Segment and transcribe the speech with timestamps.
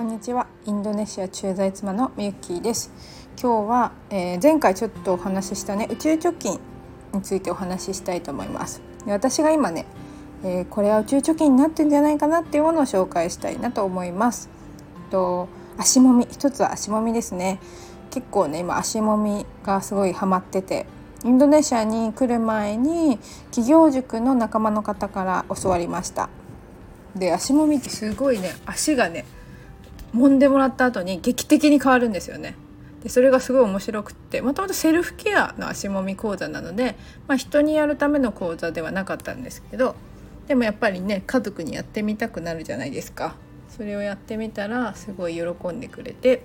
[0.00, 0.46] こんにちは。
[0.64, 2.90] インドネシア駐在妻のみゆきーです。
[3.38, 6.58] 今日は、えー、前回ちょっとお話ししたね宇宙貯金
[7.12, 8.80] についてお話ししたいと思います。
[9.04, 9.84] で私が今ね、
[10.42, 14.48] えー、これは宇宙貯金になってんじゃないかなっていうものを紹介したいなと思います。
[15.10, 16.26] と足もみ。
[16.30, 17.60] 一つは足もみですね。
[18.10, 20.86] 結構ね今足もみがすごいハマってて
[21.24, 23.18] インドネシアに来る前に
[23.50, 26.30] 企業塾の仲間の方から教わりました。
[27.14, 29.26] で足もみってすごいね足がね
[30.14, 32.56] 揉んでもらった後に劇的に変わるんですよね。
[33.02, 36.96] でそれがすごい面白くってもともとセルフケアの足もみ講座なので、
[37.28, 39.96] まあ、人にやるための講座ではなかったんですけど
[40.48, 43.36] でもやっぱりね家族にやってみたくなるじゃないですか。
[43.68, 46.42] それをやってみたらすごい喜んでくれて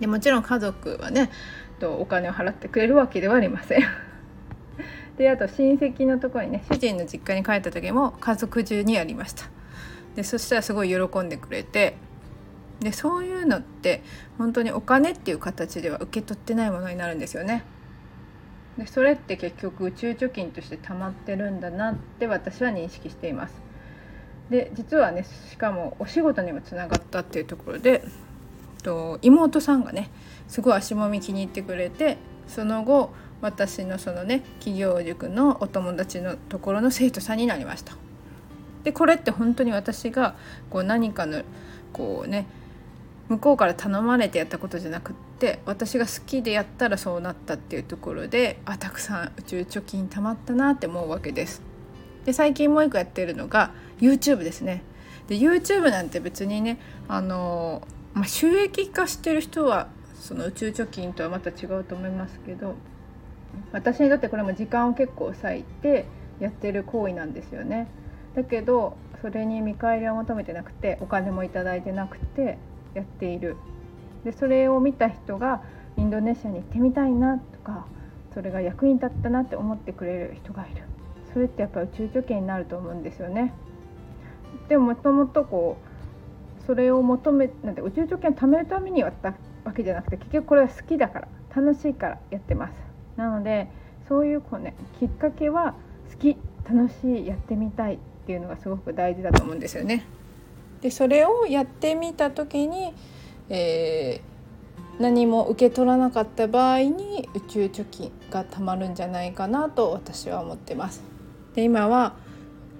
[0.00, 1.30] でもちろん家族はね
[1.82, 3.82] お金を払ってくれるわけではありません。
[5.18, 9.44] であと親戚のところにね主人の実家に帰った時も家族中にやりました。
[10.16, 11.96] でそしたらすごい喜んでくれて
[12.80, 14.02] でそういうのって
[14.36, 17.64] 本当にお金っていう形では受け取ってないものになるんですよね。
[18.76, 23.54] でそれって結局宇宙貯金として溜まってるんだなって私は認識しています。
[24.50, 28.04] で実はねしかもお仕事にもつながったっていうところで
[28.82, 30.10] と妹さんがね
[30.46, 37.96] すごい足もみ気に入ってくれてその後私のそのね企業塾のお友達のところの生徒さんになりました。
[38.84, 40.36] でこれって本当に私が
[40.70, 41.42] こう何かの
[41.92, 42.46] こうね
[43.28, 51.62] 向こうから頼まれてやったことじゃなくって私が好きでやったらそうなったっていうところであたくさん宇宙貯金たまったなって思うわけです。
[52.24, 53.70] で最近もう一個やってるのが
[54.00, 54.82] YouTube ですね。
[55.28, 62.74] で YouTube なんて別にねあの、まあ、収益化してる人はその宇宙貯金とはまた違うと思いますけど
[63.72, 66.06] 私にとってこれも時間を結構割いて
[66.40, 67.88] やってる行為なんですよね。
[68.34, 72.58] だけどそれに見返りを求めてなくてお金も頂いてなくて
[72.94, 73.56] やっている
[74.24, 75.62] でそれを見た人が
[75.96, 77.86] インドネシアに行ってみたいなとか
[78.34, 80.82] それが役に立ったなって思ってくれる人がいる
[81.32, 83.52] それってやっぱり宇宙貯金になると思うんですよね。
[84.68, 85.76] でももともとこ
[86.62, 89.34] うそれを求めなんて宇宙貯金を貯めるためにやった
[89.64, 92.72] わけじゃなくて結局これは好きだから楽しいからやってます。
[93.16, 93.68] なので
[94.08, 95.74] そういうこう、ね、きっかけは
[96.10, 96.36] 好き
[96.68, 100.04] 楽しいやってみたいっていうのがすごく大事だと思うんですよね。
[100.80, 102.92] でそれをやってみた時に、
[103.48, 111.02] えー、何も受け取らなかった場合に宇宙貯金がたまるんじゃないかなと私は思ってます。
[111.54, 112.14] で今は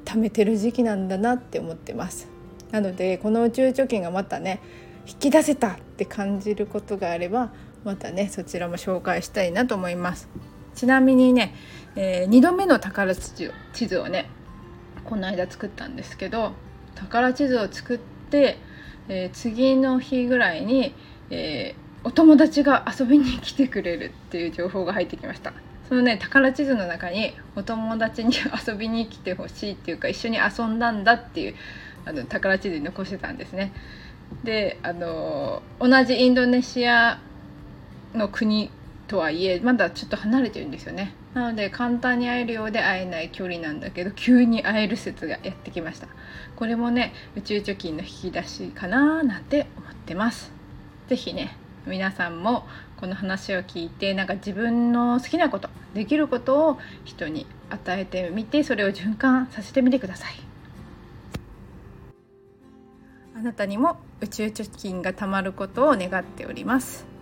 [0.05, 2.29] 貯めてる時期なんだなって思ってます。
[2.71, 4.61] なのでこの宇宙貯金がまたね
[5.07, 7.51] 引き出せたって感じることがあれば
[7.85, 10.29] またねそちらも紹介したいなと思います。
[10.75, 11.55] ちなみにね、
[11.97, 14.31] えー、2度目の宝地図をね
[15.05, 16.53] この間作ったんですけど
[16.99, 18.59] 宝地図を作って、
[19.09, 20.95] えー、次の日ぐらいに、
[21.31, 25.53] えー、お友達が遊びに来てくれるっていう情報が入ってきました。
[25.89, 28.35] そのね宝地図の中にお友達に
[28.67, 31.55] 遊びに来てほしいっていうか一緒に遊んだんだっていう
[32.05, 33.73] あの宝地図に残してたんですね。
[34.45, 37.21] であの同じインドネシア
[38.15, 38.71] の国
[39.09, 41.15] とはいえまだちょっと離れてるんですよね。
[41.35, 46.09] なので簡単に会えるようで会えない距離なんだけど急に会える説がやってきました。
[46.57, 50.53] これもね宇宙貯金の引き出しかななんて思ってます。
[51.09, 52.67] 是非ね皆さんも
[52.99, 60.35] この話を聞いてなんか自分の好きなことできることを人に与えてみてそれを循環させてみてください。
[63.35, 67.18] あなたにも宇宙貯金がたまることを願っております。